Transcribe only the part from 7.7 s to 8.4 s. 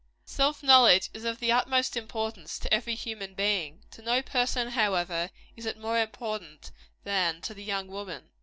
woman.